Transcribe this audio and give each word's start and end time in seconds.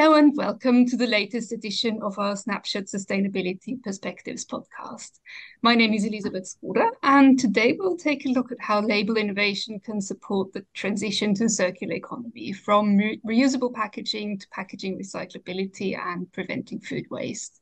Hello 0.00 0.16
and 0.16 0.34
welcome 0.34 0.86
to 0.86 0.96
the 0.96 1.06
latest 1.06 1.52
edition 1.52 2.00
of 2.00 2.18
our 2.18 2.34
Snapshot 2.34 2.84
Sustainability 2.84 3.82
Perspectives 3.82 4.46
podcast. 4.46 5.20
My 5.60 5.74
name 5.74 5.92
is 5.92 6.06
Elisabeth 6.06 6.56
Skoda, 6.56 6.88
and 7.02 7.38
today 7.38 7.76
we'll 7.78 7.98
take 7.98 8.24
a 8.24 8.30
look 8.30 8.50
at 8.50 8.62
how 8.62 8.80
label 8.80 9.18
innovation 9.18 9.78
can 9.78 10.00
support 10.00 10.54
the 10.54 10.64
transition 10.72 11.34
to 11.34 11.50
circular 11.50 11.92
economy 11.92 12.50
from 12.50 12.96
re 12.96 13.20
reusable 13.26 13.74
packaging 13.74 14.38
to 14.38 14.48
packaging 14.48 14.98
recyclability 14.98 15.98
and 15.98 16.32
preventing 16.32 16.80
food 16.80 17.04
waste. 17.10 17.60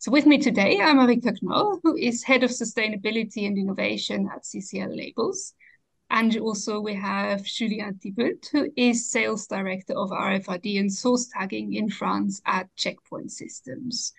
So 0.00 0.10
with 0.10 0.26
me 0.26 0.36
today, 0.36 0.82
I'm 0.82 0.98
Marika 0.98 1.34
Knorr, 1.40 1.80
who 1.82 1.96
is 1.96 2.22
Head 2.22 2.42
of 2.42 2.50
Sustainability 2.50 3.46
and 3.46 3.56
Innovation 3.56 4.28
at 4.30 4.44
CCL 4.44 4.94
Labels. 4.94 5.54
And 6.10 6.36
also 6.38 6.80
we 6.80 6.94
have 6.94 7.44
Julien 7.44 7.94
Thibult, 7.94 8.48
who 8.50 8.70
is 8.76 9.10
Sales 9.10 9.46
Director 9.46 9.94
of 9.94 10.10
RFID 10.10 10.80
and 10.80 10.92
Source 10.92 11.28
Tagging 11.32 11.74
in 11.74 11.88
France 11.88 12.42
at 12.46 12.68
Checkpoint 12.76 13.30
Systems. 13.30 14.12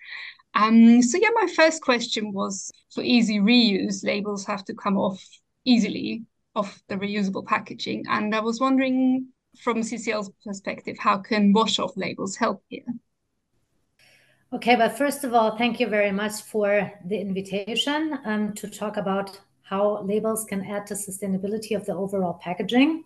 Um, 0.54 1.02
so 1.02 1.18
yeah, 1.18 1.30
my 1.34 1.46
first 1.54 1.82
question 1.82 2.32
was 2.32 2.70
for 2.94 3.02
easy 3.02 3.38
reuse, 3.38 4.04
labels 4.04 4.44
have 4.46 4.64
to 4.66 4.74
come 4.74 4.96
off 4.98 5.22
easily 5.64 6.24
off 6.54 6.82
the 6.88 6.96
reusable 6.96 7.46
packaging. 7.46 8.04
And 8.08 8.34
I 8.34 8.40
was 8.40 8.60
wondering 8.60 9.28
from 9.58 9.78
CCL's 9.78 10.30
perspective, 10.44 10.96
how 10.98 11.18
can 11.18 11.52
wash 11.52 11.78
off 11.78 11.96
labels 11.96 12.36
help 12.36 12.62
here? 12.68 12.84
Okay, 14.52 14.76
but 14.76 14.98
first 14.98 15.24
of 15.24 15.32
all, 15.32 15.56
thank 15.56 15.80
you 15.80 15.86
very 15.86 16.12
much 16.12 16.42
for 16.42 16.92
the 17.06 17.18
invitation 17.18 18.18
um, 18.26 18.52
to 18.54 18.68
talk 18.68 18.98
about 18.98 19.40
how 19.62 20.02
labels 20.02 20.44
can 20.44 20.64
add 20.64 20.86
to 20.88 20.94
sustainability 20.94 21.76
of 21.76 21.86
the 21.86 21.94
overall 21.94 22.34
packaging. 22.34 23.04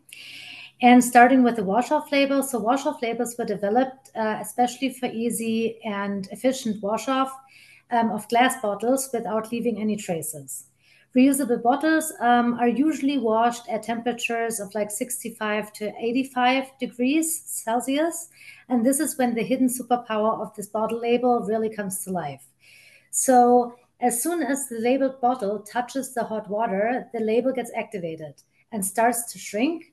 And 0.83 1.03
starting 1.03 1.43
with 1.43 1.57
the 1.57 1.65
wash-off 1.65 2.13
labels. 2.13 2.51
So 2.51 2.59
wash-off 2.59 3.01
labels 3.01 3.35
were 3.39 3.47
developed 3.47 4.11
uh, 4.15 4.39
especially 4.41 4.93
for 4.93 5.07
easy 5.07 5.81
and 5.85 6.29
efficient 6.33 6.83
wash-off 6.83 7.33
um, 7.91 8.11
of 8.11 8.29
glass 8.29 8.61
bottles 8.61 9.11
without 9.13 9.53
leaving 9.53 9.79
any 9.79 9.97
traces. 9.97 10.65
Reusable 11.17 11.63
bottles 11.63 12.13
um, 12.21 12.55
are 12.61 12.69
usually 12.69 13.17
washed 13.17 13.67
at 13.71 13.83
temperatures 13.83 14.61
of 14.61 14.75
like 14.75 14.91
65 14.91 15.73
to 15.75 15.93
85 15.99 16.79
degrees 16.79 17.43
Celsius. 17.47 18.29
And 18.69 18.85
this 18.85 19.01
is 19.01 19.17
when 19.17 19.35
the 19.35 19.43
hidden 19.43 19.69
superpower 19.69 20.41
of 20.41 20.55
this 20.55 20.67
bottle 20.67 21.01
label 21.01 21.41
really 21.41 21.71
comes 21.71 22.05
to 22.05 22.11
life. 22.11 22.47
So 23.11 23.77
as 24.01 24.23
soon 24.23 24.43
as 24.43 24.69
the 24.69 24.79
labeled 24.79 25.21
bottle 25.21 25.61
touches 25.61 26.13
the 26.13 26.25
hot 26.25 26.51
water, 26.51 27.09
the 27.15 27.21
label 27.21 27.53
gets 27.53 27.73
activated 27.75 28.35
and 28.73 28.85
starts 28.85 29.33
to 29.33 29.39
shrink. 29.39 29.93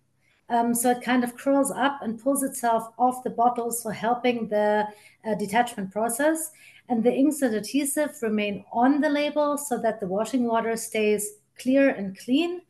Um, 0.50 0.76
so 0.76 0.92
it 0.92 1.02
kind 1.02 1.23
of 1.23 1.38
curls 1.38 1.72
up 1.72 2.00
and 2.02 2.22
pulls 2.22 2.44
itself 2.44 2.90
off 2.98 3.24
the 3.24 3.30
bottle, 3.30 3.72
so 3.72 3.90
helping 3.90 4.50
the 4.50 4.88
uh, 5.26 5.36
detachment 5.36 5.92
process. 5.92 6.52
And 6.90 7.02
the 7.02 7.14
inks 7.14 7.42
and 7.42 7.56
adhesive 7.56 8.22
remain 8.22 8.66
on 8.74 9.00
the 9.00 9.09
label 9.09 9.58
so 9.58 9.78
that 9.78 10.02
the 10.02 10.08
washing 10.08 10.44
water 10.44 10.76
stays 10.76 11.36
clear 11.58 11.90
and 11.90 12.18
clean. 12.18 12.62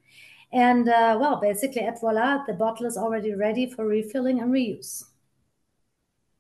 And 0.52 0.88
uh, 0.88 1.18
well, 1.20 1.38
basically, 1.38 1.82
et 1.82 2.00
voila, 2.00 2.46
the 2.46 2.54
bottle 2.54 2.86
is 2.86 2.96
already 2.96 3.34
ready 3.34 3.66
for 3.66 3.88
refilling 3.88 4.40
and 4.40 4.52
reuse. 4.52 5.06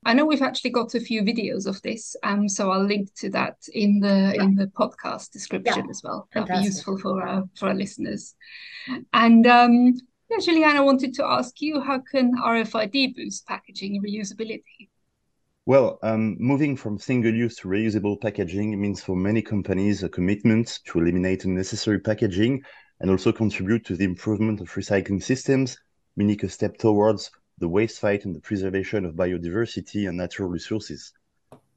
I 0.05 0.13
know 0.13 0.25
we've 0.25 0.41
actually 0.41 0.71
got 0.71 0.95
a 0.95 0.99
few 0.99 1.21
videos 1.23 1.67
of 1.67 1.81
this, 1.81 2.15
um, 2.23 2.49
so 2.49 2.71
I'll 2.71 2.83
link 2.83 3.13
to 3.15 3.29
that 3.31 3.57
in 3.73 3.99
the 3.99 4.33
yeah. 4.35 4.43
in 4.43 4.55
the 4.55 4.67
podcast 4.67 5.31
description 5.31 5.85
yeah. 5.85 5.89
as 5.89 6.01
well. 6.03 6.27
That'll 6.33 6.57
be 6.57 6.65
useful 6.65 6.97
for 6.97 7.21
our 7.21 7.43
for 7.57 7.69
our 7.69 7.73
listeners. 7.73 8.35
And 9.13 9.47
um, 9.47 9.93
yeah, 10.29 10.37
Juliana, 10.39 10.79
I 10.79 10.83
wanted 10.83 11.13
to 11.15 11.25
ask 11.25 11.61
you, 11.61 11.79
how 11.81 11.99
can 11.99 12.35
RFID 12.37 13.15
boost 13.15 13.47
packaging 13.47 14.01
reusability? 14.01 14.89
Well, 15.65 15.99
um, 16.03 16.35
moving 16.39 16.75
from 16.75 16.99
single-use 16.99 17.55
to 17.57 17.69
reusable 17.69 18.19
packaging 18.19 18.79
means 18.81 19.01
for 19.01 19.15
many 19.15 19.41
companies 19.41 20.03
a 20.03 20.09
commitment 20.09 20.79
to 20.87 20.99
eliminate 20.99 21.45
unnecessary 21.45 21.99
packaging 21.99 22.63
and 22.99 23.09
also 23.09 23.31
contribute 23.31 23.85
to 23.85 23.95
the 23.95 24.03
improvement 24.03 24.59
of 24.59 24.69
recycling 24.71 25.23
systems, 25.23 25.77
meaning 26.17 26.39
a 26.43 26.49
step 26.49 26.77
towards 26.77 27.31
the 27.59 27.67
waste 27.67 27.99
fight 27.99 28.25
and 28.25 28.35
the 28.35 28.41
preservation 28.41 29.05
of 29.05 29.15
biodiversity 29.15 30.07
and 30.07 30.17
natural 30.17 30.49
resources. 30.49 31.13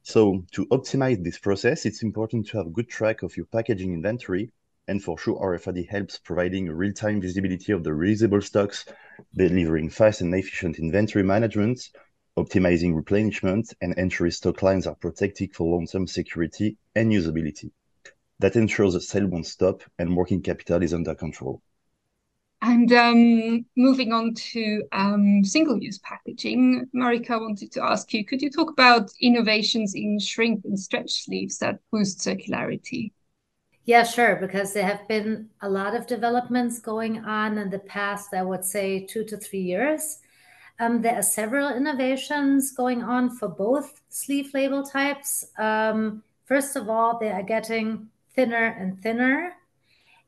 So 0.02 0.44
to 0.52 0.66
optimize 0.66 1.22
this 1.22 1.38
process, 1.38 1.84
it's 1.84 2.02
important 2.02 2.46
to 2.48 2.58
have 2.58 2.72
good 2.72 2.88
track 2.88 3.22
of 3.22 3.36
your 3.36 3.46
packaging 3.46 3.92
inventory. 3.92 4.52
And 4.88 5.02
for 5.02 5.18
sure, 5.18 5.40
RFID 5.40 5.88
helps 5.88 6.18
providing 6.18 6.70
real-time 6.70 7.20
visibility 7.20 7.72
of 7.72 7.82
the 7.82 7.90
reusable 7.90 8.42
stocks, 8.42 8.84
delivering 9.34 9.90
fast 9.90 10.20
and 10.20 10.32
efficient 10.32 10.78
inventory 10.78 11.24
management, 11.24 11.90
optimizing 12.38 12.94
replenishment, 12.94 13.74
and 13.80 13.94
ensuring 13.98 14.30
stock 14.30 14.62
lines 14.62 14.86
are 14.86 14.94
protected 14.94 15.54
for 15.54 15.68
long-term 15.68 16.06
security 16.06 16.76
and 16.94 17.10
usability. 17.10 17.72
That 18.38 18.54
ensures 18.54 18.92
the 18.92 19.00
sale 19.00 19.26
won't 19.26 19.46
stop 19.46 19.82
and 19.98 20.16
working 20.16 20.42
capital 20.42 20.82
is 20.82 20.94
under 20.94 21.14
control. 21.16 21.62
And 22.62 22.90
um, 22.92 23.66
moving 23.76 24.12
on 24.12 24.34
to 24.34 24.82
um, 24.92 25.44
single-use 25.44 25.98
packaging, 25.98 26.88
Marika 26.94 27.40
wanted 27.40 27.70
to 27.72 27.84
ask 27.84 28.12
you, 28.14 28.24
could 28.24 28.40
you 28.40 28.50
talk 28.50 28.70
about 28.70 29.10
innovations 29.20 29.94
in 29.94 30.18
shrink 30.18 30.64
and 30.64 30.78
stretch 30.78 31.24
sleeves 31.24 31.58
that 31.58 31.80
boost 31.92 32.18
circularity? 32.18 33.12
Yeah, 33.84 34.02
sure, 34.02 34.36
because 34.36 34.72
there 34.72 34.86
have 34.86 35.06
been 35.06 35.48
a 35.60 35.68
lot 35.68 35.94
of 35.94 36.08
developments 36.08 36.80
going 36.80 37.24
on 37.24 37.56
in 37.58 37.70
the 37.70 37.78
past, 37.78 38.34
I 38.34 38.42
would 38.42 38.64
say 38.64 39.06
two 39.06 39.24
to 39.24 39.36
three 39.36 39.60
years. 39.60 40.18
Um, 40.80 41.02
there 41.02 41.14
are 41.14 41.22
several 41.22 41.68
innovations 41.68 42.72
going 42.72 43.02
on 43.02 43.30
for 43.30 43.48
both 43.48 44.00
sleeve 44.08 44.52
label 44.54 44.82
types. 44.82 45.46
Um, 45.56 46.24
first 46.46 46.74
of 46.74 46.88
all, 46.88 47.18
they 47.18 47.30
are 47.30 47.42
getting 47.42 48.08
thinner 48.34 48.76
and 48.78 49.00
thinner. 49.00 49.52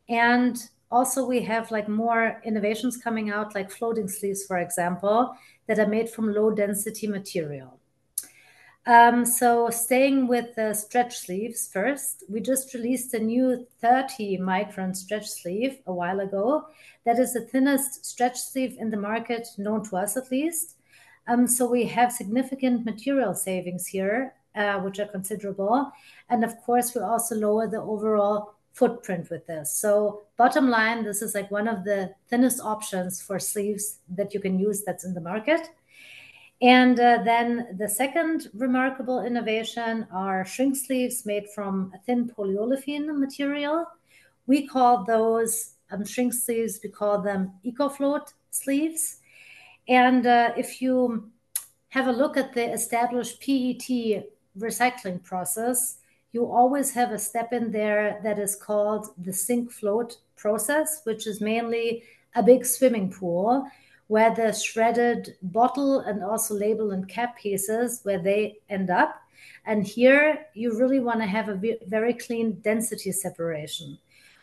And 0.09 0.57
also 0.91 1.25
we 1.27 1.41
have 1.43 1.71
like 1.71 1.89
more 1.89 2.41
innovations 2.45 2.97
coming 2.97 3.31
out 3.31 3.55
like 3.55 3.71
floating 3.71 4.09
sleeves 4.09 4.45
for 4.47 4.59
example 4.59 5.37
that 5.67 5.79
are 5.79 5.87
made 5.87 6.09
from 6.09 6.33
low 6.33 6.51
density 6.51 7.07
material. 7.07 7.79
Um, 8.87 9.27
so 9.27 9.69
staying 9.69 10.29
with 10.29 10.55
the 10.55 10.73
stretch 10.73 11.19
sleeves 11.19 11.69
first 11.71 12.25
we 12.29 12.41
just 12.41 12.73
released 12.73 13.13
a 13.13 13.19
new 13.19 13.67
30 13.81 14.39
micron 14.39 14.97
stretch 14.97 15.29
sleeve 15.29 15.79
a 15.87 15.93
while 15.93 16.21
ago. 16.21 16.67
That 17.05 17.19
is 17.19 17.35
the 17.35 17.43
thinnest 17.43 18.07
stretch 18.07 18.39
sleeve 18.39 18.77
in 18.79 18.91
the 18.91 18.97
market 18.97 19.49
known 19.59 19.85
to 19.91 19.97
us 19.97 20.17
at 20.17 20.31
least. 20.31 20.77
Um, 21.27 21.47
so 21.47 21.71
we 21.71 21.85
have 21.85 22.13
significant 22.13 22.87
material 22.87 23.35
savings 23.35 23.87
here 23.87 24.33
uh, 24.59 24.81
which 24.81 24.99
are 24.99 25.07
considerable. 25.07 25.93
And 26.29 26.45
of 26.45 26.57
course 26.63 26.95
we 26.95 27.01
also 27.01 27.37
lower 27.37 27.67
the 27.69 27.81
overall 27.81 28.55
footprint 28.73 29.31
with 29.31 29.47
this. 29.47 29.75
So 29.75 30.23
bottom 30.37 30.69
line, 30.69 31.05
this 31.05 31.23
is 31.23 31.35
like 31.35 31.51
one 31.51 31.67
of 31.67 31.85
the 31.85 32.15
thinnest 32.29 32.61
options 32.61 33.21
for 33.21 33.39
sleeves 33.39 33.99
that 34.11 34.33
you 34.33 34.41
can 34.41 34.59
use 34.59 34.85
that's 34.85 35.05
in 35.05 35.15
the 35.15 35.21
market. 35.21 35.69
And 36.61 36.99
uh, 36.99 37.23
then 37.25 37.77
the 37.79 37.89
second 37.89 38.49
remarkable 38.55 39.25
innovation 39.25 40.07
are 40.13 40.45
shrink 40.45 40.77
sleeves 40.77 41.25
made 41.25 41.49
from 41.51 41.93
a 41.95 41.99
thin 41.99 42.29
polyolefin 42.29 43.17
material. 43.17 43.87
We 44.47 44.67
call 44.67 45.05
those 45.05 45.75
um, 45.91 46.05
shrink 46.05 46.35
sleeves, 46.35 46.81
we 46.83 46.91
call 46.91 47.21
them 47.21 47.53
EcoFloat 47.65 48.33
sleeves. 48.51 49.19
And 49.89 50.27
uh, 50.27 50.53
if 50.57 50.83
you 50.83 51.31
have 51.91 52.09
a 52.09 52.13
look 52.13 52.37
at 52.37 52.55
the 52.55 52.73
established 52.73 53.41
PET 53.41 54.27
recycling 54.59 55.23
process, 55.23 55.98
you 56.33 56.45
always 56.47 56.93
have 56.93 57.13
a 57.13 57.19
step 57.19 57.53
in 57.53 57.73
there 57.73 58.21
that 58.23 58.39
is 58.39 58.55
called 58.55 59.09
the 59.19 59.33
sink 59.33 59.71
float 59.71 60.19
process, 60.37 61.01
which 61.05 61.27
is 61.27 61.41
mainly 61.41 62.03
a 62.35 62.43
big 62.43 62.67
swimming 62.67 63.11
pool 63.11 63.67
where 64.09 64.35
the 64.35 64.53
shredded 64.53 65.37
bottle 65.43 66.01
and 66.01 66.23
also 66.23 66.55
label 66.55 66.93
and 66.93 67.09
cap 67.09 67.39
pieces 67.39 68.01
where 68.03 68.19
they 68.19 68.59
end 68.69 68.91
up. 68.91 69.21
And 69.67 69.87
here 69.87 70.47
you 70.55 70.79
really 70.79 71.01
want 71.01 71.21
to 71.21 71.27
have 71.27 71.49
a 71.49 71.61
very 71.87 72.15
clean 72.15 72.53
density 72.61 73.13
separation, 73.13 73.99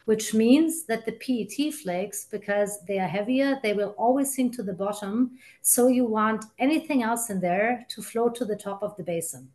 which 0.05 0.33
means 0.33 0.85
that 0.85 1.05
the 1.05 1.13
PET 1.13 1.73
flakes, 1.73 2.27
because 2.29 2.79
they 2.87 2.99
are 2.99 3.07
heavier, 3.07 3.59
they 3.63 3.73
will 3.73 3.95
always 3.97 4.35
sink 4.35 4.55
to 4.55 4.63
the 4.63 4.73
bottom. 4.73 5.31
So 5.61 5.87
you 5.87 6.05
want 6.05 6.45
anything 6.59 7.01
else 7.01 7.31
in 7.31 7.39
there 7.39 7.85
to 7.89 8.03
float 8.03 8.35
to 8.35 8.45
the 8.45 8.55
top 8.55 8.83
of 8.83 8.95
the 8.97 9.03
basin. 9.03 9.49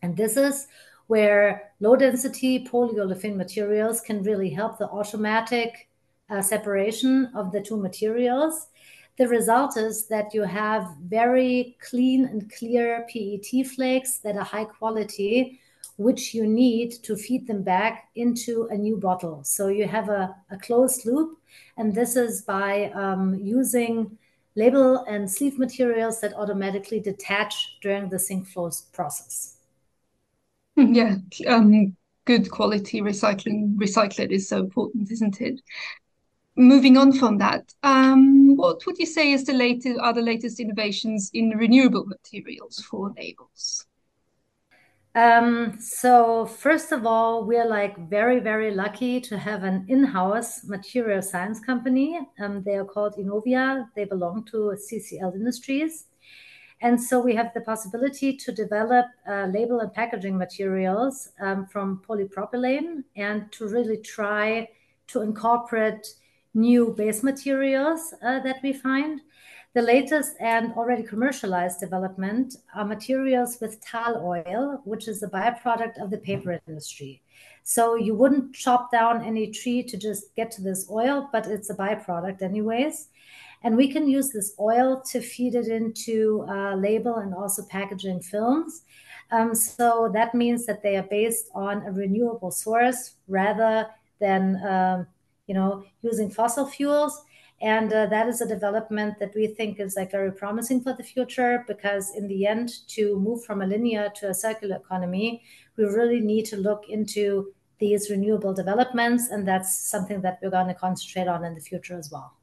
And 0.00 0.16
this 0.16 0.36
is 0.36 0.68
where 1.06 1.72
low 1.80 1.96
density 1.96 2.64
polyolefin 2.64 3.36
materials 3.36 4.00
can 4.00 4.22
really 4.22 4.50
help 4.50 4.78
the 4.78 4.88
automatic 4.88 5.88
uh, 6.30 6.40
separation 6.40 7.30
of 7.34 7.52
the 7.52 7.60
two 7.60 7.76
materials. 7.76 8.68
The 9.16 9.28
result 9.28 9.76
is 9.76 10.08
that 10.08 10.34
you 10.34 10.42
have 10.42 10.88
very 11.04 11.76
clean 11.80 12.24
and 12.24 12.50
clear 12.52 13.06
PET 13.12 13.66
flakes 13.66 14.18
that 14.18 14.36
are 14.36 14.44
high 14.44 14.64
quality, 14.64 15.60
which 15.96 16.34
you 16.34 16.46
need 16.46 16.92
to 17.04 17.14
feed 17.14 17.46
them 17.46 17.62
back 17.62 18.08
into 18.16 18.66
a 18.70 18.76
new 18.76 18.96
bottle. 18.96 19.44
So 19.44 19.68
you 19.68 19.86
have 19.86 20.08
a, 20.08 20.34
a 20.50 20.56
closed 20.58 21.06
loop, 21.06 21.38
and 21.76 21.94
this 21.94 22.16
is 22.16 22.42
by 22.42 22.90
um, 22.90 23.34
using 23.34 24.18
label 24.56 25.04
and 25.04 25.30
sleeve 25.30 25.58
materials 25.58 26.20
that 26.20 26.34
automatically 26.34 26.98
detach 27.00 27.78
during 27.80 28.08
the 28.08 28.18
sink 28.18 28.48
float 28.48 28.80
process. 28.92 29.53
Yeah, 30.76 31.16
um, 31.46 31.96
good 32.24 32.50
quality 32.50 33.00
recycling 33.00 33.76
recycled 33.76 34.30
is 34.30 34.48
so 34.48 34.58
important, 34.58 35.10
isn't 35.10 35.40
it? 35.40 35.60
Moving 36.56 36.96
on 36.96 37.12
from 37.12 37.38
that, 37.38 37.72
um, 37.82 38.56
what 38.56 38.84
would 38.86 38.98
you 38.98 39.06
say 39.06 39.32
is 39.32 39.44
the 39.44 39.52
latest 39.52 39.98
are 40.00 40.12
the 40.12 40.22
latest 40.22 40.60
innovations 40.60 41.30
in 41.32 41.50
renewable 41.50 42.06
materials 42.06 42.78
for 42.88 43.12
labels? 43.16 43.86
Um, 45.16 45.78
so 45.78 46.44
first 46.46 46.90
of 46.90 47.06
all, 47.06 47.44
we're 47.44 47.66
like 47.66 47.96
very, 48.08 48.40
very 48.40 48.74
lucky 48.74 49.20
to 49.20 49.38
have 49.38 49.62
an 49.62 49.84
in-house 49.88 50.64
material 50.64 51.22
science 51.22 51.60
company. 51.60 52.18
Um, 52.40 52.64
they 52.64 52.74
are 52.74 52.84
called 52.84 53.14
Innovia. 53.16 53.88
They 53.94 54.04
belong 54.04 54.44
to 54.46 54.76
CCL 54.76 55.34
Industries. 55.34 56.06
And 56.80 57.02
so 57.02 57.20
we 57.20 57.34
have 57.34 57.52
the 57.54 57.60
possibility 57.60 58.36
to 58.36 58.52
develop 58.52 59.06
uh, 59.28 59.46
label 59.46 59.80
and 59.80 59.92
packaging 59.92 60.36
materials 60.36 61.30
um, 61.40 61.66
from 61.66 62.02
polypropylene 62.06 63.04
and 63.16 63.50
to 63.52 63.68
really 63.68 63.98
try 63.98 64.68
to 65.08 65.22
incorporate 65.22 66.06
new 66.52 66.94
base 66.96 67.22
materials 67.22 68.14
uh, 68.22 68.40
that 68.40 68.56
we 68.62 68.72
find. 68.72 69.20
The 69.74 69.82
latest 69.82 70.36
and 70.38 70.72
already 70.74 71.02
commercialized 71.02 71.80
development 71.80 72.54
are 72.76 72.84
materials 72.84 73.58
with 73.60 73.84
tall 73.84 74.22
oil, 74.24 74.80
which 74.84 75.08
is 75.08 75.22
a 75.22 75.28
byproduct 75.28 76.00
of 76.00 76.10
the 76.10 76.18
paper 76.18 76.60
industry. 76.68 77.22
So 77.64 77.96
you 77.96 78.14
wouldn't 78.14 78.54
chop 78.54 78.92
down 78.92 79.24
any 79.24 79.50
tree 79.50 79.82
to 79.82 79.96
just 79.96 80.34
get 80.36 80.52
to 80.52 80.62
this 80.62 80.88
oil, 80.90 81.28
but 81.32 81.46
it's 81.46 81.70
a 81.70 81.74
byproduct 81.74 82.40
anyways. 82.40 83.08
And 83.64 83.78
we 83.78 83.90
can 83.90 84.06
use 84.06 84.30
this 84.30 84.54
oil 84.60 85.02
to 85.10 85.22
feed 85.22 85.54
it 85.54 85.68
into 85.68 86.44
uh, 86.48 86.76
label 86.76 87.16
and 87.16 87.34
also 87.34 87.64
packaging 87.64 88.20
films. 88.20 88.82
Um, 89.30 89.54
so 89.54 90.10
that 90.12 90.34
means 90.34 90.66
that 90.66 90.82
they 90.82 90.96
are 90.96 91.08
based 91.10 91.48
on 91.54 91.82
a 91.86 91.90
renewable 91.90 92.50
source 92.50 93.14
rather 93.26 93.88
than 94.20 94.62
um, 94.64 95.06
you 95.46 95.54
know 95.54 95.82
using 96.02 96.30
fossil 96.30 96.66
fuels. 96.66 97.24
And 97.62 97.90
uh, 97.90 98.06
that 98.06 98.28
is 98.28 98.42
a 98.42 98.46
development 98.46 99.18
that 99.20 99.34
we 99.34 99.46
think 99.46 99.80
is 99.80 99.96
like 99.96 100.10
very 100.10 100.30
promising 100.30 100.82
for 100.82 100.92
the 100.92 101.02
future 101.02 101.64
because 101.66 102.14
in 102.14 102.28
the 102.28 102.46
end 102.46 102.86
to 102.88 103.18
move 103.18 103.44
from 103.44 103.62
a 103.62 103.66
linear 103.66 104.10
to 104.16 104.28
a 104.28 104.34
circular 104.34 104.76
economy 104.76 105.42
we 105.76 105.84
really 105.84 106.20
need 106.20 106.44
to 106.46 106.56
look 106.56 106.84
into 106.88 107.52
these 107.78 108.10
renewable 108.10 108.52
developments. 108.52 109.30
And 109.30 109.48
that's 109.48 109.88
something 109.88 110.20
that 110.20 110.38
we're 110.42 110.50
going 110.50 110.68
to 110.68 110.74
concentrate 110.74 111.28
on 111.28 111.44
in 111.44 111.54
the 111.54 111.60
future 111.60 111.96
as 111.98 112.10
well 112.12 112.34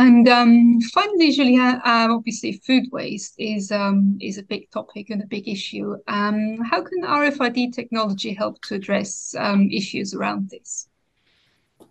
and 0.00 0.26
um, 0.28 0.80
finally, 0.94 1.30
Julia, 1.30 1.78
uh, 1.84 2.08
obviously, 2.10 2.52
food 2.52 2.84
waste 2.90 3.34
is 3.38 3.70
um, 3.70 4.16
is 4.18 4.38
a 4.38 4.42
big 4.42 4.70
topic 4.70 5.10
and 5.10 5.22
a 5.22 5.26
big 5.26 5.46
issue. 5.46 5.96
Um, 6.08 6.58
how 6.64 6.82
can 6.82 7.02
RFID 7.02 7.74
technology 7.74 8.32
help 8.32 8.62
to 8.62 8.76
address 8.76 9.34
um, 9.38 9.68
issues 9.70 10.14
around 10.14 10.48
this? 10.48 10.88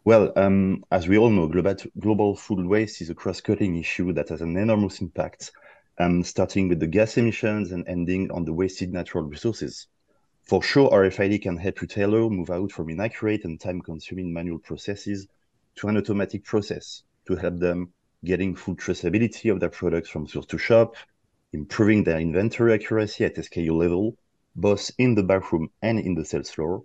Well, 0.06 0.34
um, 0.36 0.84
as 0.92 1.08
we 1.08 1.20
all 1.20 1.30
know, 1.30 1.48
global, 1.48 1.76
global 2.00 2.36
food 2.36 2.66
waste 2.66 3.00
is 3.02 3.12
a 3.12 3.16
cross-cutting 3.16 3.78
issue 3.78 4.12
that 4.14 4.30
has 4.30 4.42
an 4.42 4.58
enormous 4.58 5.02
impact, 5.02 5.52
um, 6.00 6.24
starting 6.24 6.68
with 6.68 6.80
the 6.80 6.88
gas 6.88 7.16
emissions 7.18 7.72
and 7.72 7.88
ending 7.88 8.32
on 8.32 8.44
the 8.44 8.54
wasted 8.54 8.92
natural 8.92 9.26
resources. 9.26 9.86
For 10.46 10.64
sure, 10.64 10.90
RFID 10.90 11.44
can 11.44 11.58
help 11.58 11.80
retailer 11.82 12.28
move 12.28 12.50
out 12.50 12.72
from 12.72 12.90
inaccurate 12.90 13.46
and 13.46 13.60
time-consuming 13.60 14.34
manual 14.34 14.58
processes 14.58 15.28
to 15.76 15.90
an 15.90 15.98
automatic 15.98 16.44
process 16.44 17.04
to 17.28 17.36
help 17.36 17.60
them 17.60 17.94
getting 18.24 18.56
full 18.56 18.76
traceability 18.76 19.52
of 19.52 19.60
their 19.60 19.70
products 19.70 20.10
from 20.10 20.28
source 20.28 20.46
to 20.48 20.58
shop, 20.58 20.96
improving 21.54 22.04
their 22.04 22.20
inventory 22.20 22.74
accuracy 22.74 23.26
at 23.26 23.36
SKU 23.36 23.72
level, 23.72 24.18
both 24.56 24.92
in 24.98 25.16
the 25.16 25.24
backroom 25.24 25.70
and 25.82 26.00
in 26.00 26.16
the 26.16 26.26
sales 26.26 26.50
floor, 26.50 26.84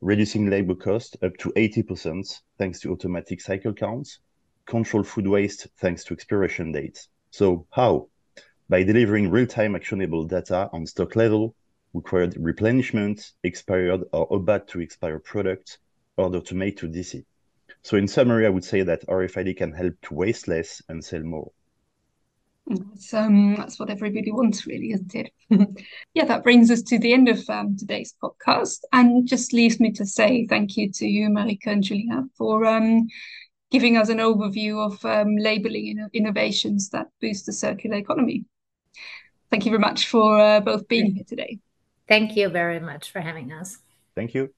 reducing 0.00 0.50
labor 0.50 0.74
cost 0.74 1.16
up 1.22 1.36
to 1.38 1.50
80% 1.50 2.40
thanks 2.58 2.80
to 2.80 2.92
automatic 2.92 3.40
cycle 3.40 3.72
counts, 3.72 4.18
control 4.66 5.02
food 5.02 5.26
waste 5.26 5.68
thanks 5.78 6.04
to 6.04 6.14
expiration 6.14 6.72
dates. 6.72 7.08
So 7.30 7.66
how? 7.70 8.08
By 8.68 8.82
delivering 8.82 9.30
real-time 9.30 9.76
actionable 9.76 10.24
data 10.24 10.68
on 10.72 10.86
stock 10.86 11.14
level, 11.16 11.54
required 11.94 12.36
replenishment, 12.38 13.32
expired 13.42 14.02
or 14.12 14.26
about 14.30 14.68
to 14.68 14.80
expire 14.80 15.18
products, 15.18 15.78
order 16.16 16.40
to 16.40 16.54
make 16.54 16.76
to 16.78 16.88
DC. 16.88 17.24
So 17.82 17.96
in 17.96 18.06
summary, 18.06 18.46
I 18.46 18.50
would 18.50 18.64
say 18.64 18.82
that 18.82 19.06
RFID 19.08 19.56
can 19.56 19.72
help 19.72 19.94
to 20.02 20.14
waste 20.14 20.48
less 20.48 20.80
and 20.88 21.04
sell 21.04 21.22
more. 21.22 21.50
That's, 22.66 23.12
um, 23.12 23.56
that's 23.56 23.80
what 23.80 23.90
everybody 23.90 24.30
wants, 24.30 24.66
really, 24.66 24.92
isn't 24.92 25.14
it? 25.14 25.32
yeah, 26.14 26.24
that 26.24 26.44
brings 26.44 26.70
us 26.70 26.82
to 26.82 26.98
the 26.98 27.12
end 27.12 27.28
of 27.28 27.42
um, 27.50 27.76
today's 27.76 28.14
podcast 28.22 28.78
and 28.92 29.26
just 29.26 29.52
leaves 29.52 29.80
me 29.80 29.90
to 29.92 30.06
say 30.06 30.46
thank 30.46 30.76
you 30.76 30.90
to 30.92 31.06
you, 31.06 31.28
Marika 31.28 31.66
and 31.66 31.82
Julia, 31.82 32.24
for 32.38 32.64
um, 32.64 33.08
giving 33.72 33.96
us 33.96 34.08
an 34.10 34.18
overview 34.18 34.78
of 34.78 35.04
um, 35.04 35.36
labeling 35.36 36.06
innovations 36.12 36.90
that 36.90 37.08
boost 37.20 37.46
the 37.46 37.52
circular 37.52 37.96
economy. 37.96 38.44
Thank 39.50 39.66
you 39.66 39.72
very 39.72 39.80
much 39.80 40.06
for 40.06 40.38
uh, 40.38 40.60
both 40.60 40.86
being 40.86 41.14
here 41.14 41.24
today. 41.26 41.58
Thank 42.08 42.36
you 42.36 42.48
very 42.48 42.78
much 42.78 43.10
for 43.10 43.20
having 43.20 43.52
us. 43.52 43.78
Thank 44.14 44.34
you. 44.34 44.54